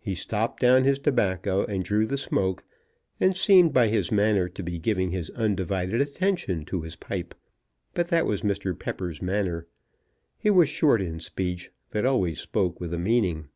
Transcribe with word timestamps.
He 0.00 0.14
stopped 0.14 0.60
down 0.60 0.84
his 0.84 1.00
tobacco, 1.00 1.64
and 1.66 1.82
drew 1.82 2.06
the 2.06 2.16
smoke, 2.16 2.62
and 3.18 3.36
seemed 3.36 3.72
by 3.72 3.88
his 3.88 4.12
manner 4.12 4.48
to 4.48 4.62
be 4.62 4.78
giving 4.78 5.10
his 5.10 5.30
undivided 5.30 6.00
attention 6.00 6.64
to 6.66 6.82
his 6.82 6.94
pipe. 6.94 7.34
But 7.92 8.06
that 8.06 8.24
was 8.24 8.42
Mr. 8.42 8.78
Pepper's 8.78 9.20
manner. 9.20 9.66
He 10.38 10.48
was 10.48 10.68
short 10.68 11.02
in 11.02 11.18
speech, 11.18 11.72
but 11.90 12.06
always 12.06 12.38
spoke 12.40 12.78
with 12.78 12.94
a 12.94 13.00
meaning. 13.00 13.48